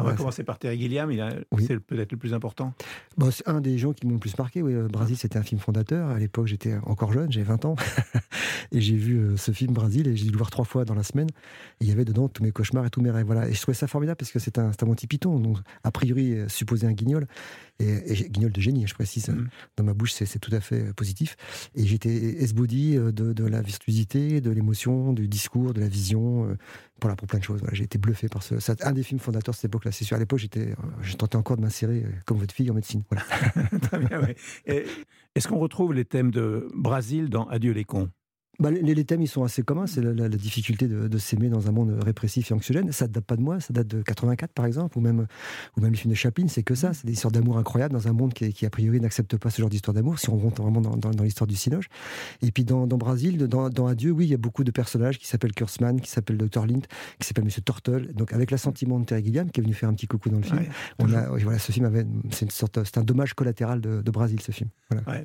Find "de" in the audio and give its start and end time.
18.50-18.60, 22.96-23.10, 23.10-23.44, 24.40-24.50, 25.72-25.80, 27.38-27.44, 29.52-29.56, 31.56-31.62, 36.30-36.68, 40.88-41.18, 43.36-43.42, 43.86-44.02, 46.12-46.16, 54.64-54.70, 58.98-59.04, 63.80-64.10